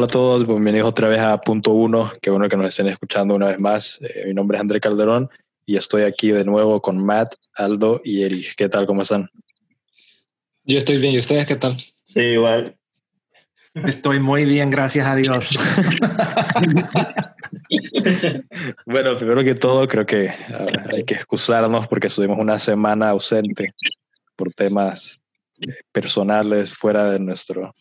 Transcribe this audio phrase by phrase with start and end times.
[0.00, 3.34] Hola, a todos, bienvenidos otra vez a Punto Uno, qué bueno que nos estén escuchando
[3.34, 3.98] una vez más.
[4.00, 5.28] Eh, mi nombre es André Calderón
[5.66, 8.54] y estoy aquí de nuevo con Matt, Aldo y Eric.
[8.56, 8.86] ¿Qué tal?
[8.86, 9.28] ¿Cómo están?
[10.64, 11.76] Yo estoy bien, ¿y ustedes qué tal?
[12.04, 12.78] Sí, igual.
[13.74, 15.58] Estoy muy bien, gracias a Dios.
[18.86, 23.74] bueno, primero que todo, creo que hay que excusarnos porque estuvimos una semana ausente
[24.34, 25.20] por temas
[25.60, 27.74] eh, personales fuera de nuestro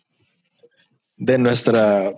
[1.20, 2.14] de nuestra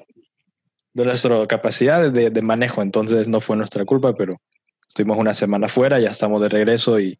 [0.94, 2.82] de nuestra capacidad de, de, manejo.
[2.82, 4.40] Entonces no fue nuestra culpa pero
[4.88, 7.20] estuvimos una semana fuera ya estamos de regreso y,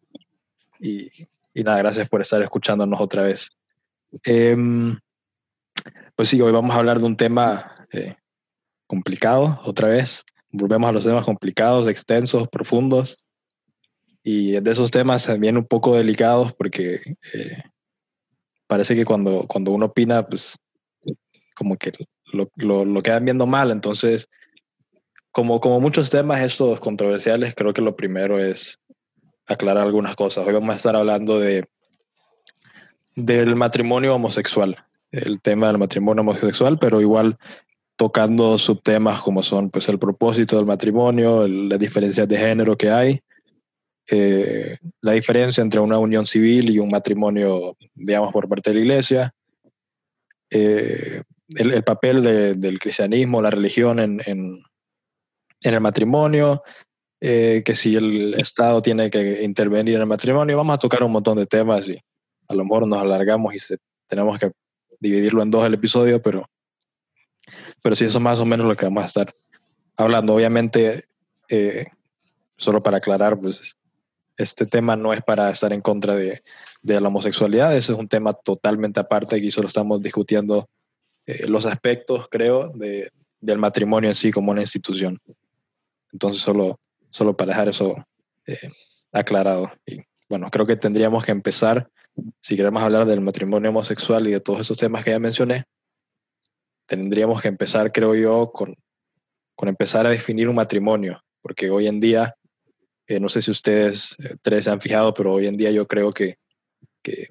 [0.78, 1.10] y,
[1.54, 3.50] nada gracias por estar escuchándonos otra vez.
[4.24, 4.56] Eh,
[6.14, 8.14] pues sí hoy vamos a hablar de un tema eh,
[8.86, 10.24] complicado otra vez.
[10.50, 13.18] Volvemos a los temas complicados extensos profundos.
[14.22, 17.62] Y de esos temas también un poco delicados porque eh,
[18.68, 20.56] parece que cuando, cuando uno opina, pues
[21.54, 21.92] como que
[22.32, 23.70] lo, lo, lo, quedan viendo mal.
[23.70, 24.28] Entonces,
[25.30, 28.78] como, como muchos temas estos controversiales, creo que lo primero es
[29.46, 30.46] aclarar algunas cosas.
[30.46, 31.66] Hoy vamos a estar hablando de
[33.14, 34.76] del matrimonio homosexual,
[35.10, 37.36] el tema del matrimonio homosexual, pero igual
[37.96, 43.20] tocando subtemas como son pues el propósito del matrimonio, las diferencias de género que hay,
[44.10, 48.80] eh, la diferencia entre una unión civil y un matrimonio, digamos, por parte de la
[48.82, 49.34] iglesia,
[50.50, 54.62] eh, el, el, papel de, del cristianismo, la religión en, en,
[55.60, 56.62] el matrimonio,
[57.20, 61.12] eh, que si el Estado tiene que intervenir en el matrimonio, vamos a tocar un
[61.12, 61.98] montón de temas y
[62.48, 63.76] a lo mejor nos alargamos y
[64.06, 64.50] tenemos que
[64.98, 66.48] dividirlo en dos el episodio, pero,
[67.82, 69.34] pero sí, eso es más o menos lo que vamos a estar
[69.96, 70.34] hablando.
[70.34, 71.04] Obviamente,
[71.48, 71.86] eh,
[72.56, 73.76] solo para aclarar, pues
[74.36, 76.42] este tema no es para estar en contra de,
[76.82, 80.68] de la homosexualidad, ese es un tema totalmente aparte, aquí solo estamos discutiendo
[81.26, 83.10] eh, los aspectos, creo, de,
[83.40, 85.18] del matrimonio en sí como una institución.
[86.12, 86.78] Entonces, solo,
[87.10, 88.04] solo para dejar eso
[88.46, 88.70] eh,
[89.12, 89.72] aclarado.
[89.86, 91.88] Y bueno, creo que tendríamos que empezar,
[92.40, 95.64] si queremos hablar del matrimonio homosexual y de todos esos temas que ya mencioné,
[96.86, 98.76] tendríamos que empezar, creo yo, con,
[99.54, 102.34] con empezar a definir un matrimonio, porque hoy en día
[103.06, 106.12] eh, no sé si ustedes tres se han fijado, pero hoy en día yo creo
[106.12, 106.36] que,
[107.02, 107.30] que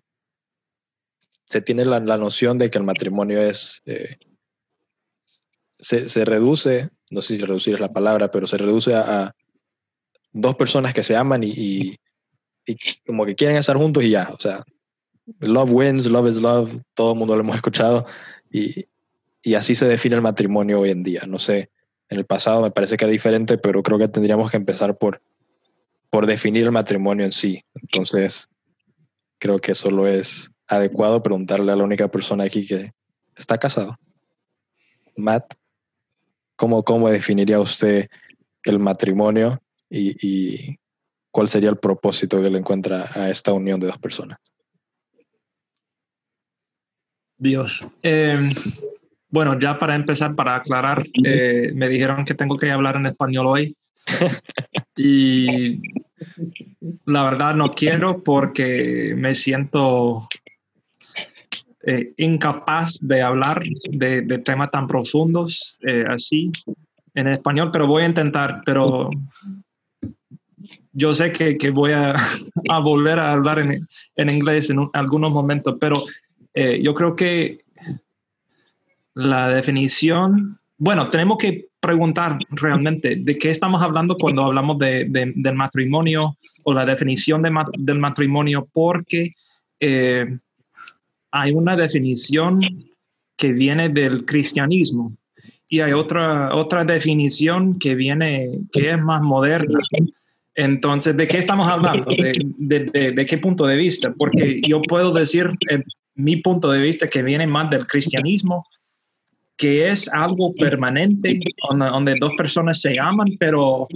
[1.51, 4.17] se tiene la, la, noción de que el matrimonio es, eh,
[5.79, 9.35] se, se, reduce, no sé si reducir es la palabra, pero se reduce a,
[10.31, 11.99] dos personas que se aman y, y,
[12.65, 14.63] y, como que quieren estar juntos y ya, o sea,
[15.41, 18.05] love wins, love is love, todo el mundo lo hemos escuchado
[18.49, 18.85] y,
[19.43, 21.23] y así se define el matrimonio hoy en día.
[21.27, 21.69] No sé,
[22.07, 25.21] en el pasado me parece que era diferente, pero creo que tendríamos que empezar por
[26.09, 27.63] por definir el matrimonio en sí.
[27.73, 28.49] Entonces,
[29.39, 32.93] creo que solo es adecuado preguntarle a la única persona aquí que
[33.35, 33.97] está casado.
[35.17, 35.53] Matt,
[36.55, 38.09] ¿cómo, cómo definiría usted
[38.63, 40.79] el matrimonio y, y
[41.29, 44.39] cuál sería el propósito que le encuentra a esta unión de dos personas?
[47.37, 47.85] Dios.
[48.01, 48.53] Eh,
[49.29, 53.47] bueno, ya para empezar, para aclarar, eh, me dijeron que tengo que hablar en español
[53.47, 53.75] hoy.
[54.95, 55.81] y
[57.05, 60.27] la verdad no quiero porque me siento
[61.83, 66.51] eh, incapaz de hablar de, temas tan profundos eh, así
[67.15, 69.09] en español, pero voy a intentar, pero
[70.93, 75.31] yo sé que, que voy a, volver a hablar en, en inglés en un, algunos
[75.31, 75.95] momentos, pero
[76.53, 77.61] eh, yo creo que
[79.15, 85.33] la definición, bueno, tenemos que preguntar realmente de qué estamos hablando cuando hablamos de, de,
[85.35, 89.33] del matrimonio o la definición de, del matrimonio, porque
[91.31, 92.61] hay una definición
[93.37, 95.13] que viene del cristianismo
[95.67, 99.79] y hay otra, otra definición que viene, que es más moderna.
[100.53, 102.11] Entonces, ¿de qué estamos hablando?
[102.57, 104.13] ¿De, qué punto de vista?
[104.17, 105.85] Porque yo puedo decir en
[106.15, 108.65] mi punto de vista que viene más del cristianismo,
[109.55, 111.39] que es algo permanente,
[111.69, 113.87] donde, dos personas se aman, pero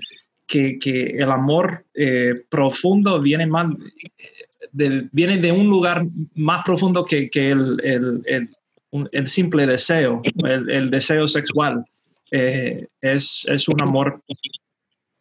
[0.48, 3.68] que, que el amor eh, profundo viene, más,
[4.76, 6.06] viene de un lugar
[6.36, 8.50] más profundo que, el, el,
[9.12, 11.86] el, simple deseo, el, deseo sexual.
[12.32, 14.22] Eh, es, es, un amor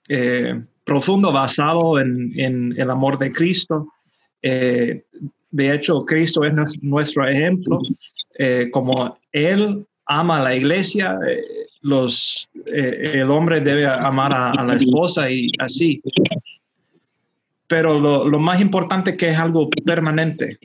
[0.08, 3.88] eh, profundo basado en, en, el amor de Cristo.
[4.42, 5.04] Eh,
[5.50, 7.80] de hecho, Cristo es nuestro ejemplo,
[8.72, 11.16] como Él ama a la iglesia,
[11.82, 16.02] los, el hombre debe amar a, a, la esposa y así.
[17.66, 20.58] Pero lo, lo, más importante es que es algo permanente.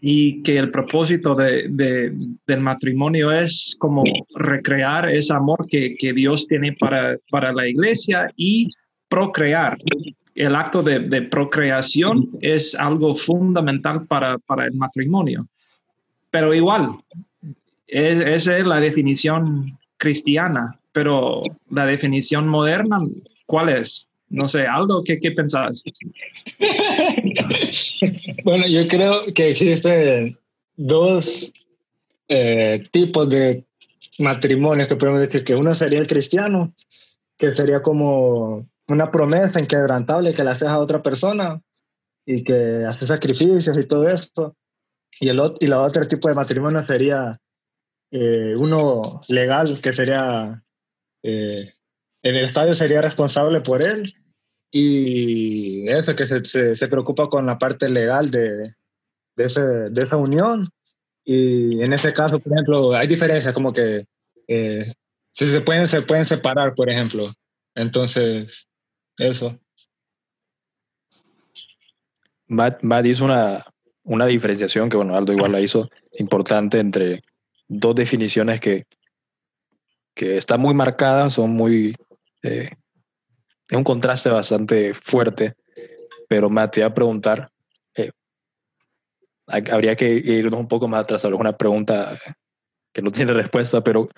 [0.00, 2.12] y que el propósito de,
[2.46, 4.02] del matrimonio es como
[4.34, 8.68] recrear ese amor que, que Dios tiene para, para, la iglesia y
[9.08, 9.78] procrear.
[10.34, 15.46] El acto de, de procreación es algo fundamental para, para, el matrimonio.
[16.30, 16.96] Pero igual,
[17.86, 22.98] es, esa es la definición cristiana, pero la definición moderna,
[23.46, 24.08] ¿cuál es?
[24.28, 25.84] No sé, Aldo, ¿qué, qué pensás?
[28.44, 30.38] bueno, yo creo que existen
[30.76, 31.52] dos
[32.28, 33.64] eh, tipos de
[34.18, 36.72] matrimonios que podemos decir que uno sería el cristiano,
[37.36, 41.60] que sería como una promesa inquebrantable que le haces a otra persona
[42.26, 44.56] y que hace sacrificios y todo esto.
[45.20, 47.38] Y el, y la otro tipo de matrimonio sería
[48.10, 50.62] eh, uno legal, que sería
[51.22, 51.72] eh,
[52.24, 54.14] el estadio sería responsable por él
[54.72, 58.74] y eso, que se, se, preocupa con la parte legal de,
[59.36, 60.68] de, ese, de, esa unión.
[61.24, 64.04] Y en ese caso, por ejemplo, hay diferencias como que
[64.48, 64.92] eh,
[65.32, 67.32] si se pueden, se pueden separar, por ejemplo.
[67.74, 68.66] Entonces,
[69.18, 69.58] eso.
[72.46, 73.64] Matt, Matt hizo una,
[74.02, 77.22] una diferenciación que, bueno, Aldo igual la hizo, importante entre
[77.68, 78.86] dos definiciones que,
[80.14, 81.94] que están muy marcadas, son muy...
[82.44, 82.70] Eh,
[83.68, 85.54] es un contraste bastante fuerte,
[86.28, 87.50] pero me te iba a preguntar,
[87.96, 88.10] eh,
[89.46, 92.18] habría que irnos un poco más atrás, es una pregunta
[92.92, 94.10] que no tiene respuesta, pero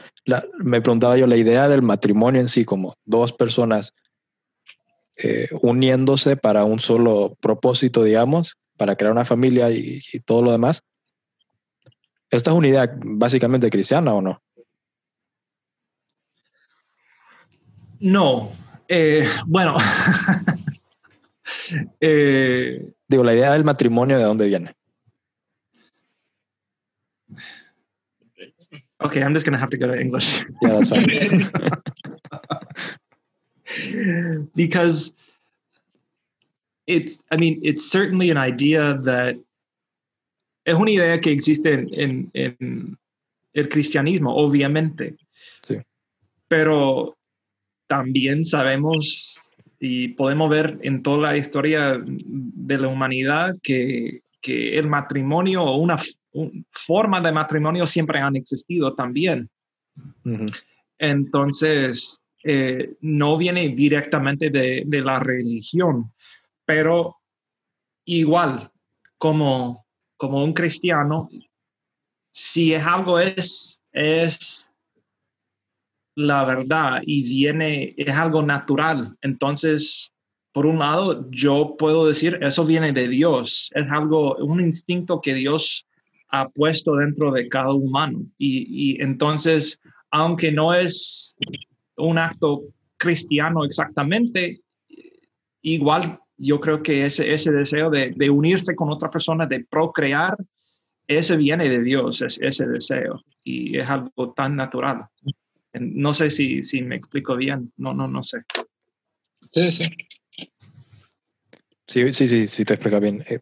[0.58, 3.92] me preguntaba yo la idea del matrimonio en sí, como dos personas
[5.16, 10.82] eh, uniéndose para un solo propósito, digamos, para crear una familia y todo lo demás.
[12.28, 14.42] ¿Esta es una idea básicamente cristiana o no?
[18.00, 18.50] No,
[18.88, 19.76] eh, bueno.
[22.00, 24.74] eh, Digo, la idea del matrimonio, ¿de dónde viene?
[28.98, 30.42] Okay, I'm just to have to go to English.
[30.62, 31.50] Yeah, that's fine.
[34.54, 35.12] because
[36.86, 39.36] it's, I mean, it's certainly an idea that
[40.64, 42.98] es una idea que existe en, en, en
[43.54, 45.16] el cristianismo, obviamente.
[45.62, 45.76] Sí.
[46.48, 47.15] Pero
[47.86, 49.40] también sabemos
[49.78, 55.76] y podemos ver en toda la historia de la humanidad que, que el matrimonio o
[55.76, 55.98] una,
[56.70, 59.48] forma de matrimonio siempre han existido también.
[60.98, 66.12] Entonces, eh, no viene directamente de, de, la religión,
[66.64, 67.16] pero
[68.04, 68.70] igual,
[69.18, 69.86] como,
[70.16, 71.28] como un cristiano,
[72.30, 74.65] si es algo es, es
[76.16, 79.16] la verdad y viene, es algo natural.
[79.20, 80.12] Entonces,
[80.52, 85.34] por un lado, yo puedo decir, eso viene de Dios, es algo, un instinto que
[85.34, 85.86] Dios
[86.30, 88.24] ha puesto dentro de cada humano.
[88.38, 89.78] Y, entonces,
[90.10, 91.36] aunque no es
[91.96, 92.62] un acto
[92.96, 94.62] cristiano exactamente,
[95.60, 100.34] igual yo creo que ese, ese deseo de, de unirse con otra persona, de procrear,
[101.06, 105.06] ese viene de Dios, ese deseo, y es algo tan natural.
[105.80, 108.38] No sé si, si me explico bien, no, no, no sé.
[109.50, 109.84] Sí, sí.
[111.88, 113.24] Sí, sí, sí, sí te explica bien.
[113.28, 113.40] Eh,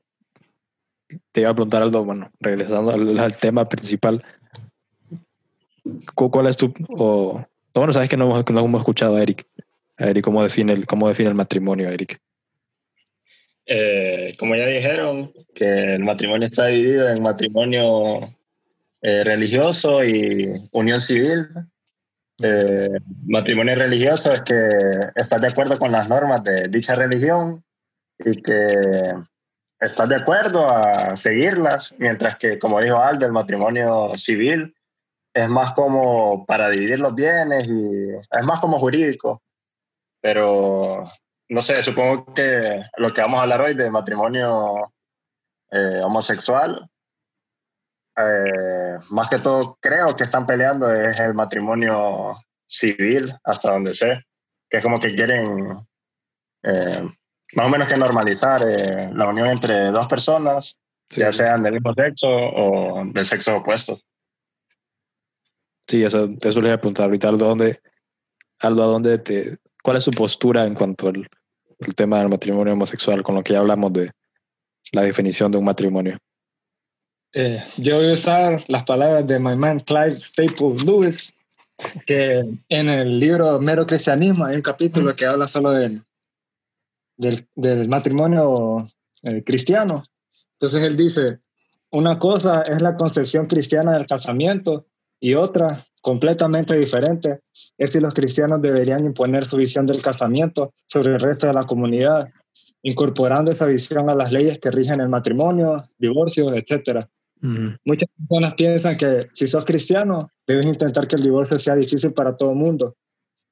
[1.33, 4.25] te iba a preguntar algo, bueno, regresando al, tema principal.
[6.15, 9.47] ¿Cuál es tu, o, bueno, sabes que no hemos, no hemos escuchado a Eric.
[9.97, 12.21] A Eric, ¿cómo define el, cómo define el matrimonio, Eric?
[13.67, 18.35] Eh, como ya dijeron, que el matrimonio está dividido en matrimonio
[19.01, 21.49] eh, religioso y unión civil.
[22.43, 27.65] Eh, matrimonio religioso es que estás de acuerdo con las normas de dicha religión
[28.19, 29.15] y que
[29.79, 34.75] estás de acuerdo a seguirlas, mientras que, como dijo Aldo, el matrimonio civil
[35.33, 39.43] es más como para dividir los bienes y es más como jurídico.
[40.21, 41.11] Pero,
[41.49, 44.93] no sé, supongo que lo que vamos a hablar hoy de matrimonio
[45.71, 46.89] eh, homosexual
[48.17, 52.35] eh, más que todo creo que están peleando es el matrimonio
[52.67, 54.25] civil, hasta donde sé,
[54.69, 55.79] que es como que quieren
[56.63, 57.09] eh,
[57.55, 60.79] más o menos que normalizar eh, la unión entre dos personas,
[61.11, 63.99] ya sean del mismo sexo o del sexo opuesto.
[65.87, 67.81] Sí, eso, eso le voy a preguntar ahorita, Aldo, ¿dónde,
[68.59, 71.29] Aldo, ¿a dónde te, ¿cuál es su postura en cuanto al
[71.81, 74.11] el tema del matrimonio homosexual, con lo que ya hablamos de
[74.93, 76.19] la definición de un matrimonio?
[77.37, 81.35] Eh, yo voy a usar las palabras de my man Clive Staples Lewis,
[82.07, 86.05] que en el libro Mero Cristianismo hay un capítulo que habla solo del,
[87.17, 88.89] del, matrimonio
[89.25, 90.05] eh, cristiano.
[90.53, 91.41] Entonces él dice,
[91.91, 94.87] una cosa es la concepción cristiana del casamiento
[95.19, 97.41] y otra completamente diferente
[97.77, 101.67] es si los cristianos deberían imponer su visión del casamiento sobre el resto de la
[101.67, 102.29] comunidad,
[102.83, 107.09] incorporando esa visión a las leyes que rigen el matrimonio, divorcio, etc.
[107.85, 112.35] Muchas personas piensan que si sos cristiano, debes intentar que el divorcio sea difícil para
[112.37, 112.97] todo el mundo.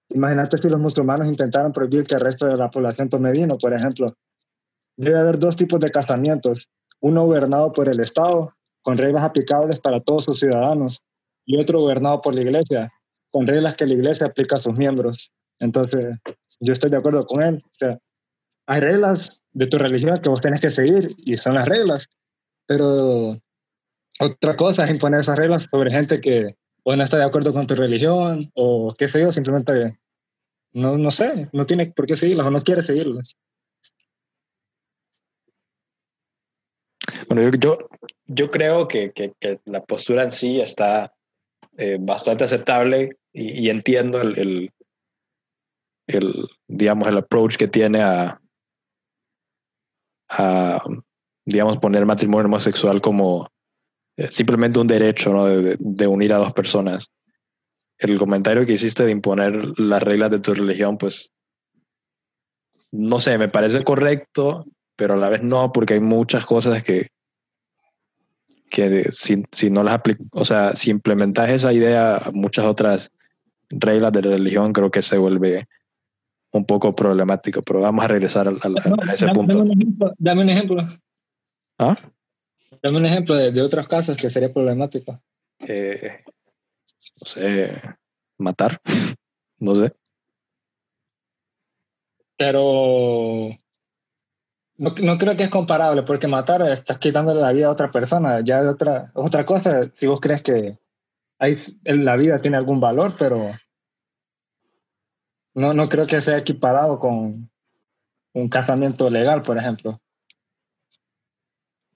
[0.09, 3.75] Imagínate si los musulmanes intentaran prohibir que el resto de la población tome vino, por
[3.75, 4.17] ejemplo.
[4.97, 6.71] Debe haber dos tipos de casamientos,
[7.01, 11.05] uno gobernado por el Estado, con reglas aplicables para todos sus ciudadanos,
[11.45, 12.91] y otro gobernado por la iglesia,
[13.31, 15.33] con reglas que la iglesia aplica a sus miembros.
[15.59, 16.17] Entonces,
[16.61, 17.63] yo estoy de acuerdo con él.
[17.63, 17.99] O sea,
[18.67, 22.09] hay reglas de tu religión que vos tenés que seguir y son las reglas,
[22.67, 23.39] pero
[24.21, 27.67] otra cosa es imponer esas reglas sobre gente que o no está de acuerdo con
[27.67, 29.99] tu religión o qué sé yo, simplemente
[30.73, 33.37] no, no sé, no tiene por qué seguirlas o no quiere seguirlas.
[37.29, 37.79] Bueno, yo,
[38.27, 39.33] yo, creo que, que,
[39.65, 41.15] la postura en sí está
[41.77, 44.71] eh, bastante aceptable y, entiendo el, el,
[46.07, 48.41] el, digamos, el approach que tiene a,
[50.29, 50.85] a
[51.45, 53.52] digamos, poner matrimonio homosexual como
[54.31, 55.47] simplemente un derecho ¿no?
[55.47, 57.11] de, de, unir a dos personas.
[57.99, 61.33] El comentario que hiciste de imponer las reglas de tu religión, pues,
[62.91, 64.67] no sé, me parece correcto,
[64.97, 67.09] pero a la vez no, porque hay muchas cosas que,
[68.71, 73.11] que si, si no las aplicas, o sea, si implementas esa idea muchas otras
[73.71, 75.69] reglas de la religión, creo que se vuelve
[76.53, 79.59] un poco problemático, pero vamos a regresar a, ese punto.
[79.59, 80.13] Dame un ejemplo.
[80.19, 80.83] Dame un ejemplo.
[81.79, 81.97] ¿Ah?
[82.81, 85.21] Dame un ejemplo de, de otros casos que sería problemático.
[85.59, 86.25] Eh,
[87.21, 87.83] no sé,
[88.39, 88.81] matar,
[89.59, 89.93] no sé.
[92.37, 93.51] Pero
[94.79, 98.41] no, no, creo que es comparable, porque matar estás quitándole la vida a otra persona,
[98.41, 100.79] ya es otra, otra cosa si vos crees que
[101.39, 103.53] hay, la vida tiene algún valor, pero
[105.55, 107.51] no, no creo que sea equiparado con
[108.35, 110.01] un casamiento legal, por ejemplo.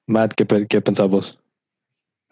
[0.08, 1.36] Matt, ¿qué, qué pensás vos?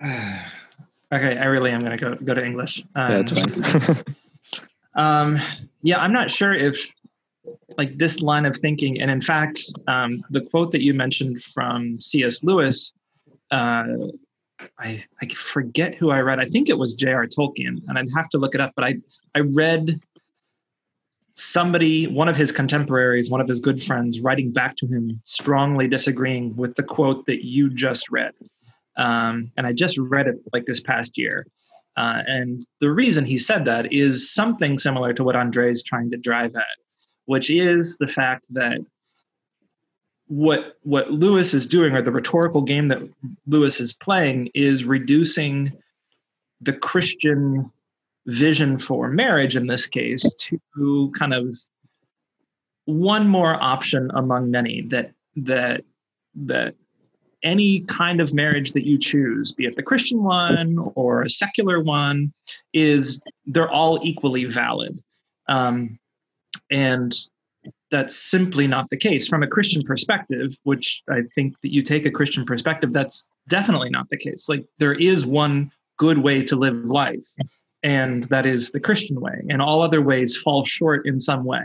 [0.03, 2.85] okay, I really am going to go, go to English.
[2.95, 4.05] Um, yeah, that's fine.
[4.97, 5.39] um,
[5.83, 6.93] yeah, I'm not sure if
[7.77, 12.01] like this line of thinking, and in fact, um, the quote that you mentioned from
[12.01, 12.43] C.S.
[12.43, 12.93] Lewis,
[13.51, 13.85] uh,
[14.79, 16.41] I, I forget who I read.
[16.41, 17.27] I think it was J.R.
[17.27, 18.73] Tolkien, and I'd have to look it up.
[18.77, 18.97] But I
[19.35, 20.01] I read
[21.35, 25.89] somebody, one of his contemporaries, one of his good friends, writing back to him, strongly
[25.89, 28.33] disagreeing with the quote that you just read.
[28.97, 31.47] Um, and I just read it like this past year.
[31.97, 36.11] Uh, and the reason he said that is something similar to what Andre is trying
[36.11, 36.65] to drive at,
[37.27, 38.79] which is the fact that
[40.27, 43.03] what what Lewis is doing, or the rhetorical game that
[43.47, 45.73] Lewis is playing, is reducing
[46.61, 47.71] the Christian
[48.27, 50.25] vision for marriage in this case
[50.75, 51.57] to kind of
[52.87, 55.85] one more option among many that that
[56.35, 56.75] that
[57.43, 61.81] any kind of marriage that you choose be it the christian one or a secular
[61.81, 62.33] one
[62.73, 65.03] is they're all equally valid.
[65.47, 65.99] Um,
[66.71, 67.13] and
[67.91, 69.29] that's simply not the case.
[69.29, 73.91] From a christian perspective which i think that you take a christian perspective that's definitely
[73.91, 74.49] not the case.
[74.49, 77.27] Like there is one good way to live life
[77.85, 81.63] and that is the Christian way, and all other ways fall short in some way.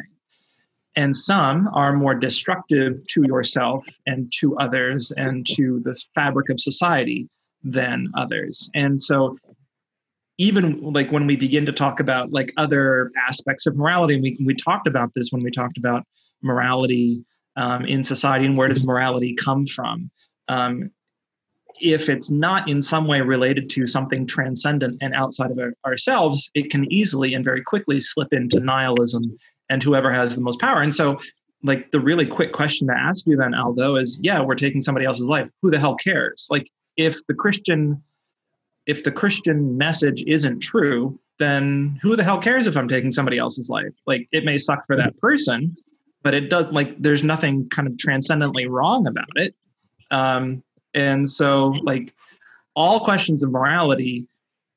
[0.96, 6.60] And some are more destructive to yourself and to others and to the fabric of
[6.60, 7.30] society
[7.64, 8.70] than others.
[8.76, 9.38] And so,
[10.38, 14.54] even like when we begin to talk about like other aspects of morality, we, we
[14.54, 16.04] talked about this when we talked about
[16.42, 17.24] morality
[17.56, 20.10] um, in society and where does morality come from.
[20.48, 20.92] Um,
[21.82, 26.50] if it's not in some way related to something transcendent and outside of our, ourselves,
[26.54, 29.38] it can easily and very quickly slip into nihilism
[29.70, 30.82] and whoever has the most power.
[30.82, 31.20] And so,
[31.64, 35.06] like, the really quick question to ask you then, Aldo, is yeah, we're taking somebody
[35.06, 35.50] else's life.
[35.62, 36.48] Who the hell cares?
[36.50, 38.02] Like, if the Christian
[38.86, 43.38] if the Christian message isn't true, then who the hell cares if I'm taking somebody
[43.38, 43.94] else's life?
[44.08, 45.76] Like, it may suck for that person,
[46.24, 49.54] but it does like there's nothing kind of transcendently wrong about it.
[50.12, 52.14] Um, and so, like,
[52.76, 54.28] all questions of morality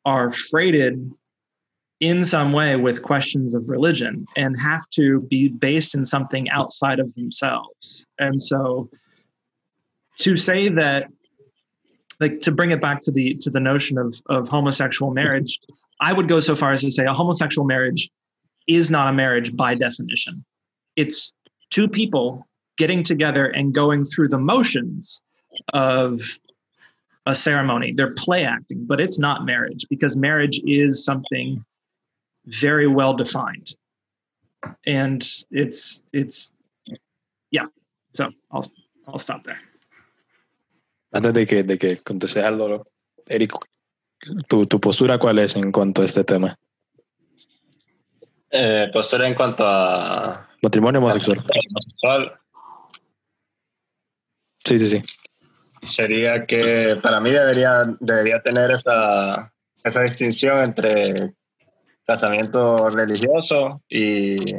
[0.05, 1.11] are freighted
[2.01, 6.99] in some way with questions of religion and have to be based in something outside
[6.99, 8.07] of themselves.
[8.19, 8.91] And so,
[10.19, 11.09] to say that,
[12.21, 15.61] like, to bring it back to the to the notion of of homosexual marriage,
[16.01, 18.11] I would go so far as to say a homosexual marriage
[18.67, 20.45] is not a marriage by definition.
[20.97, 21.33] It's
[21.71, 25.23] two people getting together and going through the motions
[25.73, 26.21] of
[27.27, 27.93] a ceremony.
[27.93, 31.65] They're play acting, but it's not marriage because marriage is something
[32.47, 33.75] very well defined.
[34.87, 36.53] And it's it's
[37.51, 37.67] yeah.
[38.13, 38.65] So I'll
[39.07, 39.61] I'll stop there.
[41.15, 42.87] Antes de que, de que contestes algo,
[43.29, 43.53] Eric,
[44.49, 46.57] ¿tu, ¿tu postura cuál es en cuanto a este tema?
[48.51, 51.39] Eh, postura en cuanto a Matrimonio homosexual.
[51.39, 52.39] homosexual
[54.65, 55.03] Sí, sí, sí.
[55.87, 61.35] Sería que para mí debería, debería tener esa, esa distinción entre
[62.07, 64.55] casamiento religioso y,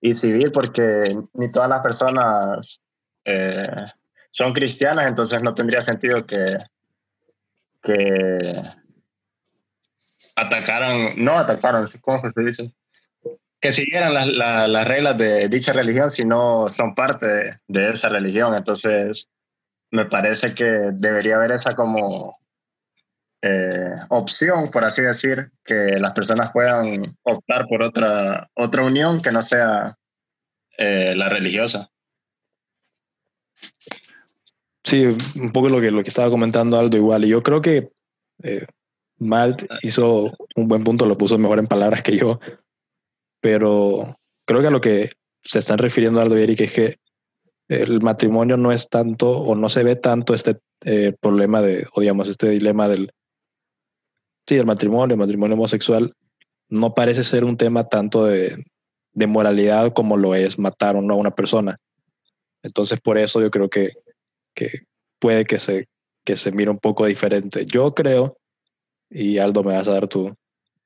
[0.00, 2.80] y civil, porque ni todas las personas
[3.24, 3.86] eh,
[4.30, 6.58] son cristianas, entonces no tendría sentido que,
[7.82, 8.62] que
[10.36, 12.74] atacaran, no atacaran, ¿cómo se dice?
[13.60, 17.90] Que siguieran las, las, las reglas de dicha religión si no son parte de, de
[17.90, 18.54] esa religión.
[18.54, 19.28] Entonces,
[19.90, 22.36] me parece que debería haber esa como
[23.42, 29.32] eh, opción, por así decir, que las personas puedan optar por otra, otra unión que
[29.32, 29.96] no sea
[30.76, 31.90] eh, la religiosa.
[34.84, 35.04] Sí,
[35.36, 37.24] un poco lo que, lo que estaba comentando Aldo igual.
[37.24, 37.90] Y yo creo que
[38.42, 38.66] eh,
[39.18, 42.40] Matt hizo un buen punto, lo puso mejor en palabras que yo.
[43.40, 44.16] Pero
[44.46, 46.99] creo que a lo que se están refiriendo Aldo y Eric es que
[47.70, 52.00] el matrimonio no es tanto o no se ve tanto este eh, problema de, o
[52.00, 53.12] digamos, este dilema del,
[54.44, 56.12] sí, el matrimonio, el matrimonio homosexual,
[56.68, 58.64] no parece ser un tema tanto de,
[59.12, 61.78] de moralidad como lo es matar o no a una persona.
[62.64, 63.92] Entonces, por eso yo creo que,
[64.52, 64.80] que
[65.20, 65.86] puede que se,
[66.24, 67.66] que se mire un poco diferente.
[67.66, 68.36] Yo creo,
[69.08, 70.34] y Aldo, me vas a dar tu,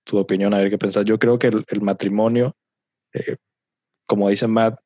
[0.05, 1.07] tu opinión, a ver qué pensás.
[1.07, 2.55] Yo creo que el, el matrimonio,
[3.14, 3.37] eh,
[4.06, 4.83] como dice Matt,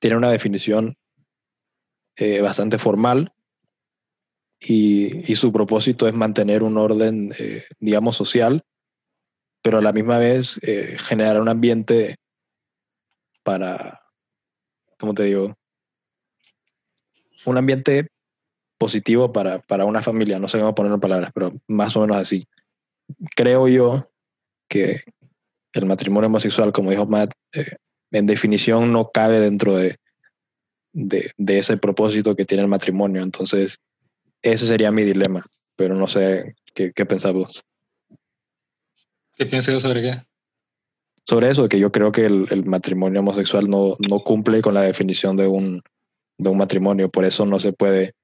[0.00, 0.96] tiene una definición
[2.16, 3.32] eh, bastante formal
[4.60, 8.64] y, su propósito es mantener un orden, eh, digamos, social,
[9.62, 12.16] pero a la misma vez eh, generar un ambiente
[13.42, 14.00] para,
[14.98, 15.54] ¿cómo te digo?
[17.44, 18.08] Un ambiente
[18.78, 22.16] positivo para, para una familia, no sé cómo ponerlo en palabras, pero más o menos
[22.16, 22.46] así.
[23.34, 24.10] Creo yo
[24.68, 25.02] que
[25.72, 27.32] el matrimonio homosexual, como dijo Matt,
[28.14, 29.98] en definición no cabe dentro de,
[30.92, 33.22] de, de, ese propósito que tiene el matrimonio.
[33.22, 33.78] Entonces,
[34.40, 35.44] ese sería mi dilema,
[35.76, 37.64] pero no sé qué, qué pensás vos.
[39.36, 40.22] ¿Qué piensas sobre qué?
[41.26, 44.82] Sobre eso, que yo creo que el, el matrimonio homosexual no, no, cumple con la
[44.82, 45.82] definición de un,
[46.38, 48.14] de un matrimonio, por eso no se puede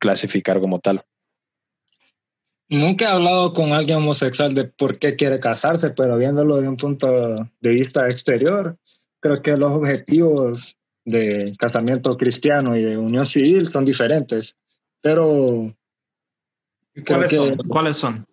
[0.00, 1.02] clasificar como tal.
[2.68, 6.78] Nunca he hablado con alguien homosexual de por qué quiere casarse, pero viéndolo de un
[6.78, 8.78] punto de vista exterior,
[9.24, 14.58] creo que los objetivos de casamiento cristiano y de unión civil son diferentes.
[15.00, 15.74] Pero.
[17.06, 17.56] ¿Cuáles son?
[17.66, 18.26] ¿Cuáles son?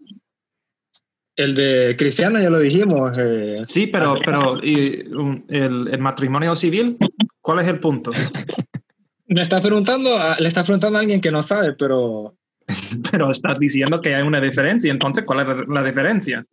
[1.37, 3.13] El de cristiano ya lo dijimos.
[3.17, 5.05] Eh, sí, pero, pero ¿y
[5.47, 6.97] el, el, matrimonio civil?
[7.39, 8.11] ¿Cuál es el punto?
[9.27, 12.35] Me está preguntando, le está preguntando a alguien que no sabe, pero.
[13.11, 14.91] pero estás diciendo que hay una diferencia.
[14.91, 16.45] Entonces, ¿cuál es la diferencia?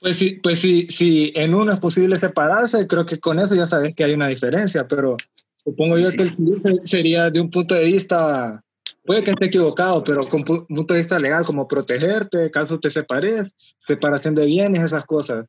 [0.00, 3.66] Pues sí, pues sí, si en uno es posible separarse, creo que con eso ya
[3.66, 5.16] sabes que hay una diferencia, pero
[5.56, 8.62] supongo sí, yo sí, que el sería de un punto de vista,
[9.04, 12.88] puede que esté equivocado, pero con un punto de vista legal, como protegerte, caso te
[12.88, 15.44] separes, separación de bienes, esas cosas.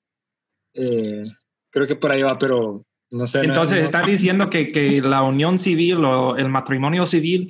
[0.74, 1.24] Eh,
[1.70, 3.40] creo que por ahí va, pero no sé.
[3.40, 7.50] Entonces, no, está diciendo que, que la unión civil o el matrimonio civil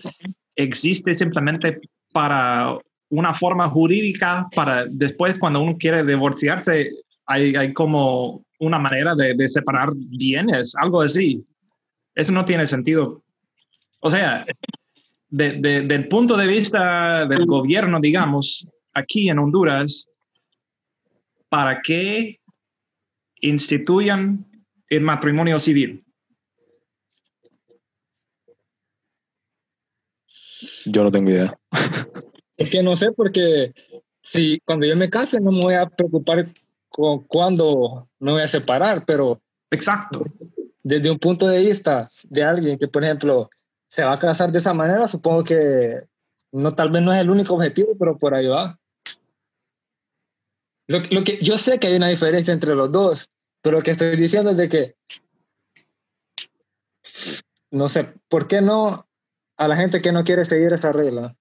[0.55, 1.81] existe simplemente
[2.13, 2.77] para
[3.12, 6.91] una forma jurídica para después cuando uno quiere divorciarse,
[7.26, 11.45] hay, hay como una manera de, de, separar bienes, algo así.
[12.15, 13.21] Eso no tiene sentido.
[14.00, 14.45] O sea,
[15.30, 20.08] de, de, del punto de vista del gobierno, digamos, aquí en Honduras,
[21.50, 22.39] ¿para qué
[23.41, 24.45] instituyan
[24.88, 26.04] el matrimonio civil?
[30.86, 31.58] Yo no tengo idea.
[32.62, 33.74] Es que no sé, porque
[34.21, 36.45] si cuando yo me case no me voy a preocupar
[36.89, 39.41] con cuándo me voy a separar, pero.
[39.71, 40.24] Exacto.
[40.84, 43.50] Desde un punto de vista de alguien que, por ejemplo,
[43.88, 46.04] se va a casar de esa manera, supongo que
[46.52, 48.78] no, tal vez no es el único objetivo, pero por ahí va.
[50.88, 53.30] Lo, lo que, yo sé que hay una diferencia entre los dos,
[53.62, 54.95] pero lo que estoy diciendo es de que,
[57.71, 59.08] no sé, ¿por qué no
[59.58, 61.36] a la gente que no quiere seguir esa regla?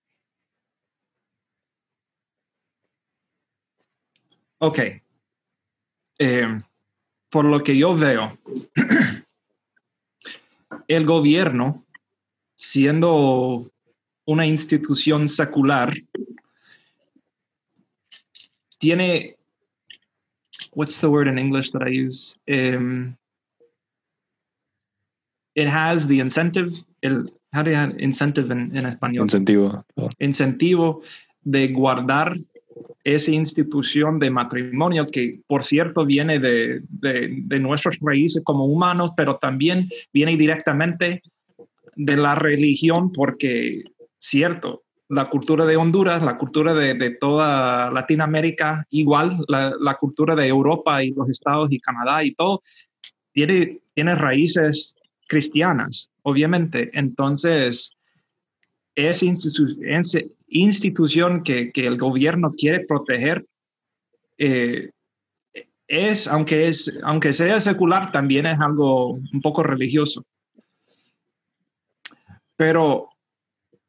[4.61, 4.79] Ok.
[6.19, 6.61] Eh,
[7.31, 8.39] por lo que yo veo,
[10.89, 11.87] el gobierno,
[12.57, 13.73] siendo
[14.27, 15.95] una institución secular,
[18.79, 19.37] tiene,
[20.73, 22.39] what's the word in English that I use?
[22.47, 23.17] Um,
[25.55, 29.25] it has the incentive, el, how do you have incentive en, en español?
[29.25, 29.85] Incentivo.
[30.19, 31.03] Incentivo
[31.45, 32.39] de guardar
[33.05, 39.13] esa institución de matrimonio que, por cierto, viene de, de, de, nuestras raíces como humanos,
[39.17, 41.23] pero también viene directamente
[41.97, 43.83] de la religión, porque,
[44.19, 50.37] cierto, la cultura de Honduras, la cultura de, de toda Latinoamérica, igual la, la, cultura
[50.37, 52.63] de Europa y los estados y Canadá y todo,
[53.33, 54.95] tiene, tiene raíces
[55.27, 56.91] cristianas, obviamente.
[56.93, 57.93] Entonces,
[59.09, 59.65] esa institu
[60.49, 63.47] institución que, que, el gobierno quiere proteger
[64.39, 64.91] eh,
[65.91, 70.25] es, aunque, es, aunque sea secular, también es algo un poco religioso.
[72.57, 73.11] Pero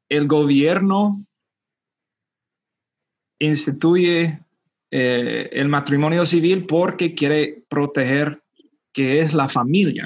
[0.10, 1.24] el gobierno
[3.40, 4.40] instituye
[4.90, 8.42] eh, el matrimonio civil porque quiere proteger
[8.92, 10.06] que es la familia.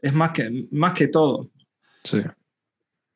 [0.00, 1.50] Es más que, más que todo.
[2.04, 2.18] Sí.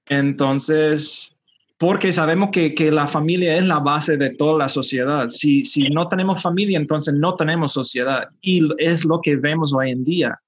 [0.06, 1.34] Entonces,
[1.78, 5.28] porque sabemos que, que, la familia es la base de toda la sociedad.
[5.30, 8.28] Si, si no tenemos familia, entonces no tenemos sociedad.
[8.40, 10.40] Y es lo que vemos hoy en día.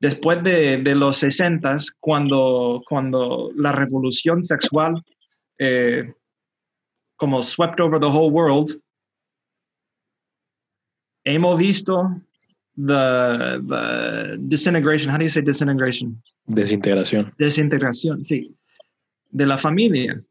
[0.00, 5.02] Después de, de los 60, cuando, cuando la revolución sexual
[5.58, 6.12] eh,
[7.16, 8.80] como swept over the whole world,
[11.24, 12.22] hemos visto
[12.78, 15.10] the, the disintegration.
[15.10, 16.22] How do you say disintegration?
[16.48, 17.32] Desintegración.
[17.38, 18.54] Desintegración, sí.
[19.32, 20.22] De la familia.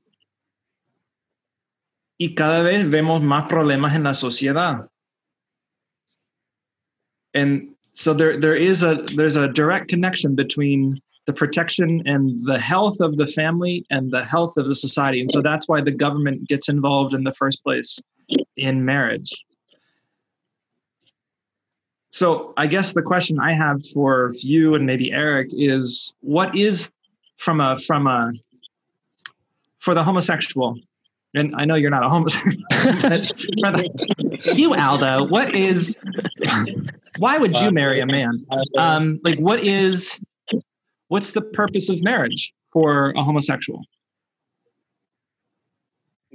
[2.17, 4.87] Y cada vez vemos más problemas en la sociedad.
[7.35, 12.57] And so there, there is a there's a direct connection between the protection and the
[12.57, 15.19] health of the family and the health of the society.
[15.21, 17.99] And so that's why the government gets involved in the first place
[18.55, 19.31] in marriage.
[22.11, 26.91] So I guess the question I have for you and maybe Eric is what is
[27.37, 28.31] from a from a
[29.79, 30.75] for the homosexual
[31.33, 32.55] and I know you're not a homosexual
[34.53, 35.97] you Aldo what is
[37.19, 38.45] why would you marry a man?
[38.79, 40.19] Um like what is
[41.09, 43.81] what's the purpose of marriage for a homosexual?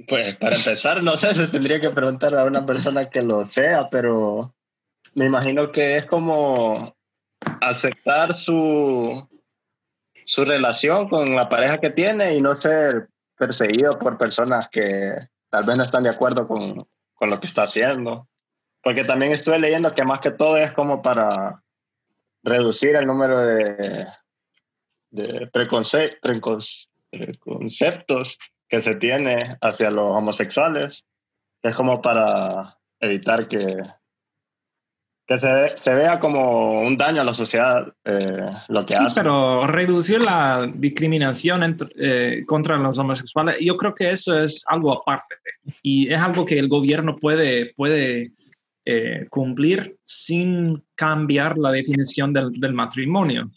[0.07, 3.89] Pues para empezar, no sé, se tendría que preguntar a una persona que lo sea,
[3.89, 4.53] pero
[5.15, 6.95] me imagino que es como
[7.61, 9.27] aceptar su,
[10.25, 15.15] su relación con la pareja que tiene y no ser perseguido por personas que
[15.49, 18.27] tal vez no están de acuerdo con, con lo que está haciendo.
[18.81, 21.63] Porque también estuve leyendo que más que todo es como para
[22.43, 24.07] reducir el número de,
[25.11, 26.17] de preconce
[27.09, 31.05] preconceptos que se tiene hacia los homosexuales.
[31.61, 33.77] Es como para evitar que
[35.25, 39.21] que se, se, vea como un daño a la sociedad eh, lo que sí, hace.
[39.21, 44.91] pero reducir la discriminación entre, eh, contra los homosexuales, yo creo que eso es algo
[44.91, 45.35] aparte
[45.81, 48.33] y es algo que el gobierno puede, puede
[48.83, 53.49] eh, cumplir sin cambiar la definición del, del, matrimonio.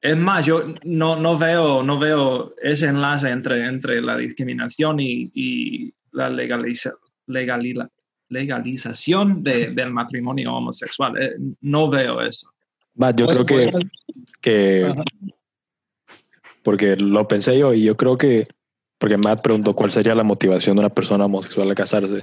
[0.00, 5.30] Es más, yo no, no, veo, no veo ese enlace entre, entre la discriminación y,
[5.34, 6.92] y la legaliza,
[7.26, 7.90] legalidad
[8.30, 11.20] legalización de, del matrimonio homosexual.
[11.20, 12.48] Eh, no veo eso.
[12.94, 13.72] Matt, yo creo que,
[14.40, 14.94] que
[16.62, 18.48] porque lo pensé yo y yo creo que,
[18.98, 22.22] porque Matt preguntó cuál sería la motivación de una persona homosexual a casarse.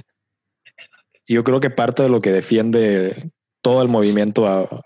[1.26, 4.82] Y yo creo que parte de lo que defiende todo el movimiento a,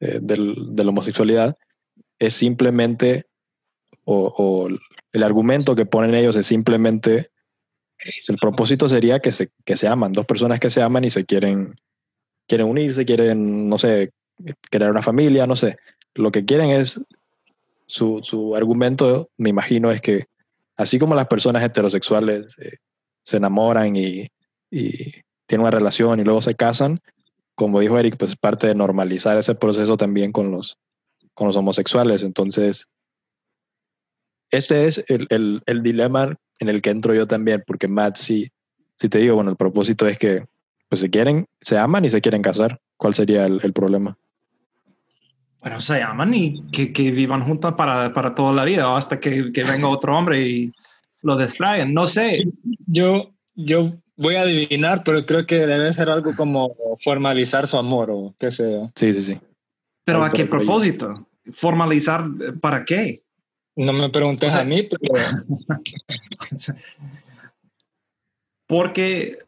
[0.00, 1.56] eh, del, de la homosexualidad
[2.18, 3.26] es simplemente,
[4.04, 4.68] o, o,
[5.12, 7.30] el argumento que ponen ellos es simplemente
[8.28, 11.24] el propósito sería que se, que se aman, dos personas que se aman y se
[11.24, 11.74] quieren,
[12.46, 14.12] quieren unirse, quieren, no sé,
[14.70, 15.76] crear una familia, no sé.
[16.14, 17.00] Lo que quieren es,
[17.86, 20.26] su, su argumento, me imagino, es que
[20.76, 22.78] así como las personas heterosexuales eh,
[23.24, 24.28] se enamoran y,
[24.70, 25.12] y
[25.46, 27.00] tienen una relación y luego se casan,
[27.54, 30.76] como dijo Eric, pues parte de normalizar ese proceso también con los,
[31.34, 32.22] con los homosexuales.
[32.22, 32.88] Entonces,
[34.50, 38.46] este es el, el, el dilema en el que entro yo también, porque Matt, sí,
[38.98, 40.44] si te digo, bueno, el propósito es que
[40.88, 42.80] pues se quieren, se aman y se quieren casar.
[42.96, 44.16] ¿Cuál sería el, el problema?
[45.60, 49.50] Bueno, se aman y que, que vivan juntos para, para, toda la vida, hasta que,
[49.50, 50.72] que, venga otro hombre y
[51.22, 51.92] lo distraigan.
[51.92, 52.44] No sé.
[52.86, 58.10] Yo, yo voy a adivinar, pero creo que debe ser algo como formalizar su amor
[58.10, 59.40] o qué sé Sí, sí, sí.
[60.04, 61.26] ¿Pero a qué propósito?
[61.52, 62.24] ¿Formalizar
[62.60, 63.23] para qué?
[63.76, 65.14] No me preguntes o sea, a mí, pero...
[68.66, 69.38] porque,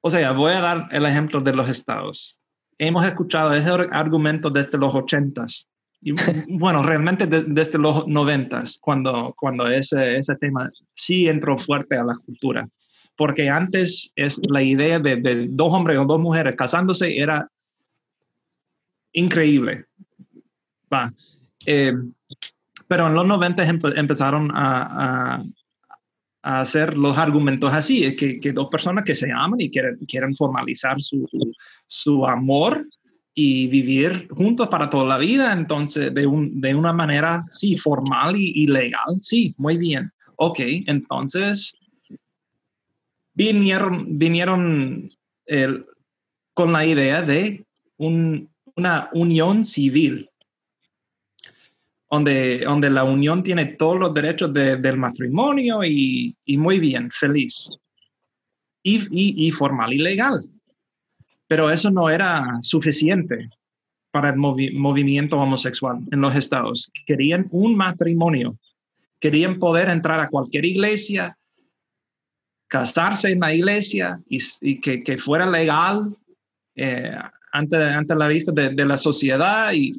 [0.00, 2.40] o sea, voy a dar el ejemplo de los estados.
[2.78, 5.68] Hemos escuchado ese argumento desde los ochentas
[6.00, 6.12] y
[6.48, 12.16] bueno, realmente desde los noventas, cuando, cuando ese, ese tema sí entró fuerte a la
[12.24, 12.68] cultura.
[13.16, 17.50] Porque antes es la idea de, de dos hombres o dos mujeres casándose era
[19.12, 19.86] increíble.
[20.92, 21.12] Va.
[21.64, 21.94] Eh,
[22.88, 23.64] pero en los 90
[23.96, 25.42] empezaron a,
[26.42, 30.34] a, hacer los argumentos así, que, que, dos personas que se aman y quieren, quieren
[30.34, 31.28] formalizar su,
[31.88, 32.86] su amor
[33.38, 38.34] y vivir juntos para toda la vida, entonces de, un, de una manera, sí, formal
[38.34, 40.10] y, legal, sí, muy bien.
[40.36, 41.76] Ok, entonces
[43.34, 45.10] vinieron, vinieron
[45.44, 45.84] el,
[46.54, 47.66] con la idea de
[47.98, 50.30] un, una unión civil
[52.10, 57.68] donde, donde la unión tiene todos los derechos del matrimonio y, y, muy bien, feliz.
[58.82, 60.44] Y, y, y, formal y legal.
[61.48, 63.50] Pero eso no era suficiente
[64.12, 66.90] para el movimiento homosexual en los estados.
[67.06, 68.56] Querían un matrimonio.
[69.18, 71.36] Querían poder entrar a cualquier iglesia,
[72.68, 76.16] casarse en la iglesia y, que, que, fuera legal
[76.76, 77.16] eh,
[77.52, 79.72] ante, ante la vista de, de la sociedad.
[79.72, 79.94] Y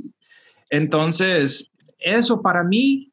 [0.70, 3.12] entonces, eso para mí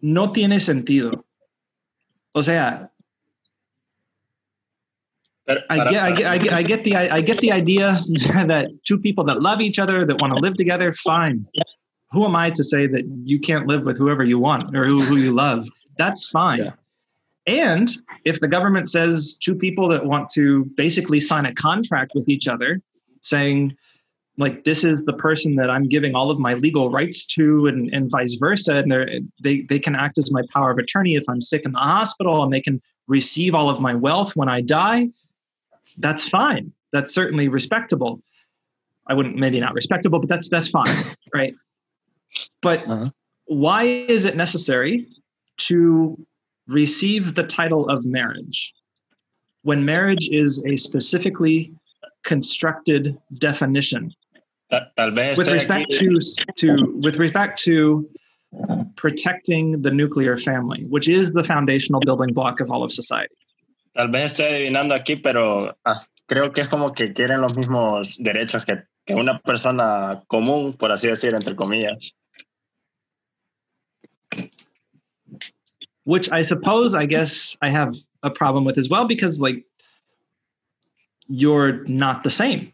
[0.00, 1.24] no tiene sentido.
[2.32, 2.90] O sea,
[5.48, 8.98] I get, I get, I get, I get the, I get the idea that two
[8.98, 11.46] people that love each other, that want to live together, fine.
[12.12, 15.02] Who am I to say that you can't live with whoever you want or who,
[15.02, 15.68] who you love?
[15.98, 16.58] That's fine.
[16.58, 16.72] Yeah.
[17.46, 17.90] And
[18.24, 22.46] if the government says two people that want to basically sign a contract with each
[22.46, 22.80] other,
[23.20, 23.76] saying,
[24.42, 27.92] like this is the person that I'm giving all of my legal rights to, and,
[27.94, 28.78] and vice versa.
[28.78, 31.78] And they they can act as my power of attorney if I'm sick in the
[31.78, 35.08] hospital, and they can receive all of my wealth when I die.
[35.98, 36.72] That's fine.
[36.92, 38.20] That's certainly respectable.
[39.06, 41.54] I wouldn't maybe not respectable, but that's that's fine, right?
[42.60, 43.10] But uh-huh.
[43.46, 45.06] why is it necessary
[45.58, 46.18] to
[46.66, 48.74] receive the title of marriage
[49.62, 51.72] when marriage is a specifically
[52.24, 54.12] constructed definition
[55.36, 56.18] with respect to,
[56.56, 58.08] to with respect to
[58.96, 63.34] protecting the nuclear family, which is the foundational building block of all of society.
[63.94, 65.74] Tal vez estoy adivinando aquí, pero
[66.26, 70.90] creo que es como que quieren los mismos derechos que, que una persona común, por
[70.90, 72.12] así decir, entre comillas.
[76.04, 79.64] Which I suppose, I guess, I have a problem with as well because, like,
[81.28, 82.72] you're not the same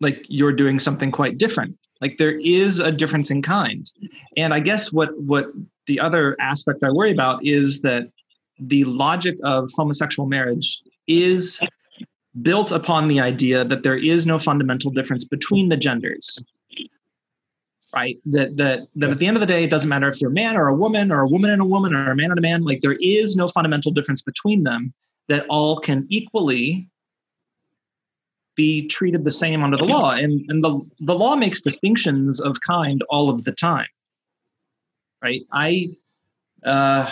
[0.00, 1.76] like you're doing something quite different.
[2.00, 3.90] Like there is a difference in kind.
[4.36, 5.46] And i guess what what
[5.86, 8.10] the other aspect i worry about is that
[8.58, 11.62] the logic of homosexual marriage is
[12.42, 16.42] built upon the idea that there is no fundamental difference between the genders.
[17.94, 18.18] Right?
[18.26, 20.34] That that that at the end of the day it doesn't matter if you're a
[20.34, 22.42] man or a woman or a woman and a woman or a man and a
[22.42, 24.92] man like there is no fundamental difference between them
[25.28, 26.88] that all can equally
[28.56, 30.12] be treated the same under the law.
[30.12, 33.86] And, and the, the law makes distinctions of kind all of the time.
[35.22, 35.42] Right.
[35.52, 35.90] I,
[36.64, 37.10] uh,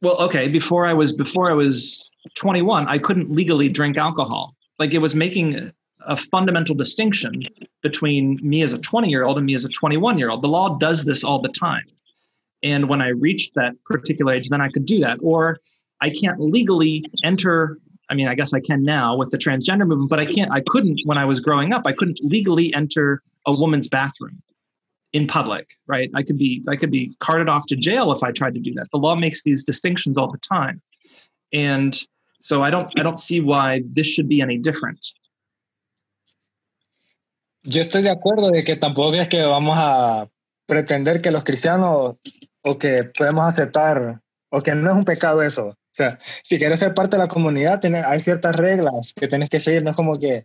[0.00, 0.48] well, okay.
[0.48, 4.54] Before I was, before I was 21, I couldn't legally drink alcohol.
[4.78, 5.72] Like it was making
[6.06, 7.42] a fundamental distinction
[7.82, 10.42] between me as a 20 year old and me as a 21 year old.
[10.42, 11.84] The law does this all the time.
[12.62, 15.18] And when I reached that particular age, then I could do that.
[15.22, 15.58] Or
[16.00, 17.78] I can't legally enter
[18.14, 20.62] I mean, I guess I can now with the transgender movement, but I can't, I
[20.68, 24.40] couldn't when I was growing up, I couldn't legally enter a woman's bathroom
[25.12, 26.10] in public, right?
[26.14, 28.72] I could be, I could be carted off to jail if I tried to do
[28.74, 28.86] that.
[28.92, 30.80] The law makes these distinctions all the time.
[31.52, 32.00] And
[32.40, 35.04] so I don't, I don't see why this should be any different.
[37.64, 40.28] Yo estoy de acuerdo de que tampoco es que vamos a
[40.68, 42.14] pretender que los cristianos
[42.62, 45.74] o que podemos aceptar o que no es un pecado eso.
[45.94, 49.48] O sea, si quieres ser parte de la comunidad, tiene, hay ciertas reglas que tienes
[49.48, 49.84] que seguir.
[49.84, 50.44] No es como que,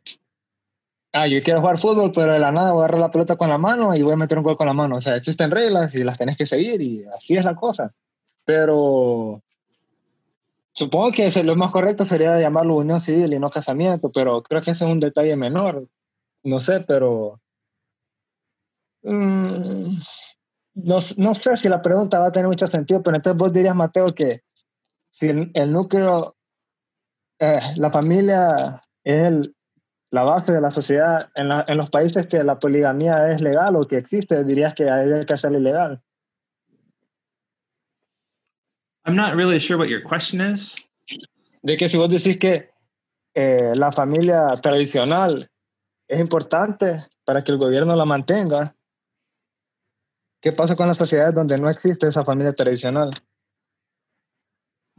[1.12, 3.50] ah, yo quiero jugar fútbol, pero de la nada voy a agarrar la pelota con
[3.50, 4.98] la mano y voy a meter un gol con la mano.
[4.98, 7.92] O sea, existen reglas y las tenés que seguir y así es la cosa.
[8.46, 9.42] Pero
[10.72, 14.70] supongo que lo más correcto sería llamarlo unión civil y no casamiento, pero creo que
[14.72, 15.88] ese es un detalle menor.
[16.44, 17.42] No sé, pero...
[19.02, 19.98] Mm,
[20.76, 23.76] no, no sé si la pregunta va a tener mucho sentido, pero entonces vos dirías,
[23.76, 24.44] Mateo, que
[25.20, 26.38] si el, núcleo,
[27.40, 29.56] eh, la familia es el,
[30.12, 33.76] la base de la sociedad, en, la, en, los países que la poligamía es legal
[33.76, 36.02] o que existe, dirías que hay que hacerla ilegal.
[39.06, 40.78] I'm not really sure what your question is.
[41.62, 42.70] de que si vos decís que
[43.34, 45.52] eh, la familia tradicional
[46.08, 48.74] es importante para que el gobierno la mantenga,
[50.42, 53.12] ¿qué pasa con las sociedades donde no existe esa familia tradicional?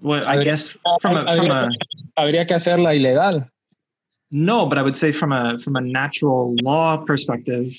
[0.01, 1.69] Well, I guess from a, from a
[2.19, 3.49] habría que hacerla ilegal.
[4.31, 7.73] no, but I would say from a from a natural law perspective,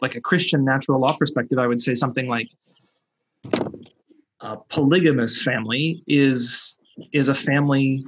[0.00, 2.48] like a Christian natural law perspective, I would say something like
[4.40, 6.78] a polygamous family is
[7.12, 8.04] is a family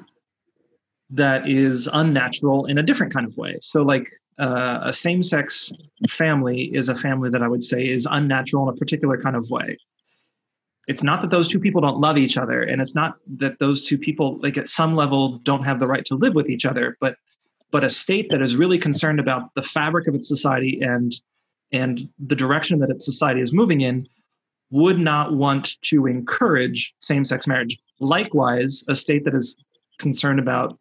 [1.10, 3.56] that is unnatural in a different kind of way.
[3.60, 5.72] So, like uh, a same sex
[6.08, 9.48] family is a family that I would say is unnatural in a particular kind of
[9.50, 9.78] way.
[10.86, 13.84] It's not that those two people don't love each other, and it's not that those
[13.84, 16.96] two people, like at some level, don't have the right to live with each other,
[17.00, 17.16] but
[17.72, 21.16] but a state that is really concerned about the fabric of its society and
[21.72, 24.06] and the direction that its society is moving in
[24.70, 27.76] would not want to encourage same-sex marriage.
[28.00, 29.56] Likewise, a state that is
[29.98, 30.78] concerned about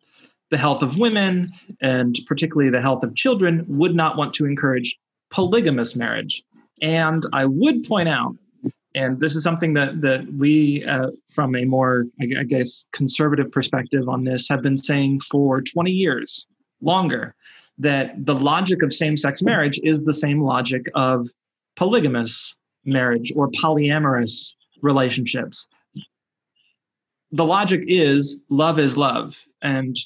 [0.51, 4.97] the health of women and particularly the health of children would not want to encourage
[5.31, 6.43] polygamous marriage.
[6.81, 8.35] And I would point out,
[8.95, 14.07] and this is something that that we, uh, from a more I guess conservative perspective
[14.07, 16.47] on this, have been saying for 20 years
[16.81, 17.35] longer,
[17.77, 21.27] that the logic of same-sex marriage is the same logic of
[21.75, 25.67] polygamous marriage or polyamorous relationships.
[27.31, 29.97] The logic is love is love, and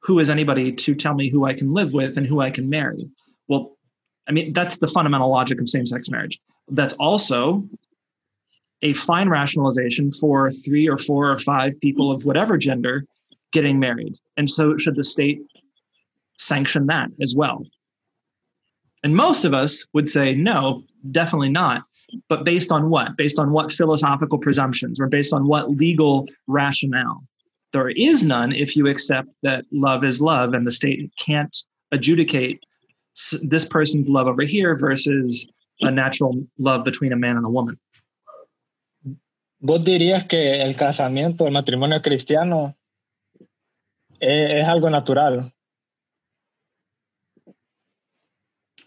[0.00, 2.68] who is anybody to tell me who I can live with and who I can
[2.68, 3.08] marry?
[3.46, 3.76] Well,
[4.28, 6.40] I mean, that's the fundamental logic of same sex marriage.
[6.68, 7.64] That's also
[8.82, 13.04] a fine rationalization for three or four or five people of whatever gender
[13.52, 14.16] getting married.
[14.36, 15.40] And so, should the state
[16.38, 17.64] sanction that as well?
[19.04, 21.82] And most of us would say, no, definitely not.
[22.28, 23.16] But based on what?
[23.16, 27.24] Based on what philosophical presumptions or based on what legal rationale?
[27.72, 31.56] there is none if you accept that love is love and the state can't
[31.90, 32.60] adjudicate
[33.42, 35.46] this person's love over here versus
[35.80, 37.78] a natural love between a man and a woman.
[39.64, 42.76] ¿Vos dirías que el casamiento, el matrimonio cristiano
[44.18, 45.52] es, es algo natural?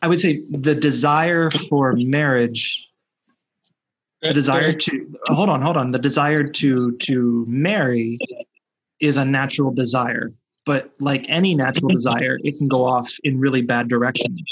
[0.02, 2.86] I would say the desire for marriage
[4.22, 8.20] the desire to hold on hold on the desire to to marry
[9.00, 10.34] is a natural desire.
[10.66, 14.52] But like any natural desire, it can go off in really bad directions.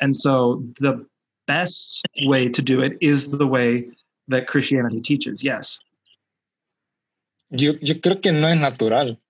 [0.00, 1.04] And so the
[1.46, 3.90] best way to do it is the way
[4.28, 5.80] that Christianity teaches, yes.
[7.50, 9.20] Yo, yo creo que no es natural.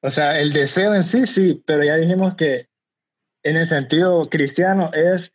[0.00, 2.68] O sea, el deseo en sí, sí, pero ya dijimos que
[3.42, 5.34] en el sentido cristiano es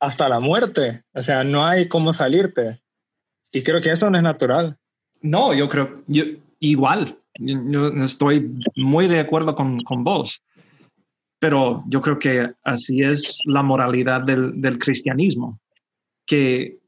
[0.00, 1.04] hasta la muerte.
[1.14, 2.82] O sea, no hay cómo salirte.
[3.52, 4.76] Y creo que eso no es natural.
[5.22, 6.24] No, yo creo, yo,
[6.58, 10.42] igual, yo estoy muy de acuerdo con, con vos,
[11.38, 15.60] pero yo creo que así es la moralidad del, del cristianismo,
[16.26, 16.78] que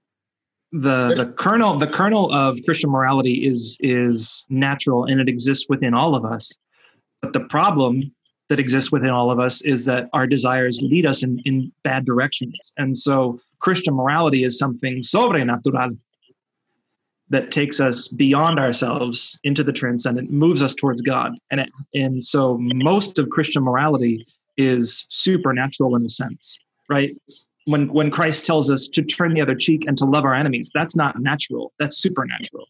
[0.74, 5.94] the, the kernel the kernel of Christian morality is is natural and it exists within
[5.94, 6.52] all of us.
[7.22, 8.12] But the problem
[8.48, 12.04] that exists within all of us is that our desires lead us in, in bad
[12.04, 12.72] directions.
[12.76, 15.96] And so Christian morality is something sobrenatural
[17.30, 21.32] that takes us beyond ourselves into the transcendent, moves us towards God.
[21.50, 26.58] And it, and so most of Christian morality is supernatural in a sense,
[26.90, 27.16] right?
[27.66, 30.70] When when Christ tells us to turn the other cheek and to love our enemies,
[30.74, 31.72] that's not natural.
[31.78, 32.66] That's supernatural.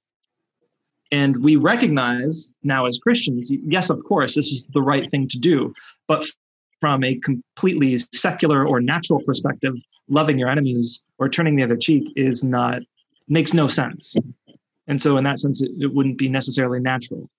[1.10, 5.38] And we recognize now as Christians, yes, of course, this is the right thing to
[5.38, 5.72] do.
[6.08, 6.24] But
[6.80, 9.74] from a completely secular or natural perspective,
[10.08, 12.82] loving your enemies or turning the other cheek is not
[13.28, 14.14] makes no sense.
[14.86, 17.30] And so, in that sense, it, it wouldn't be necessarily natural.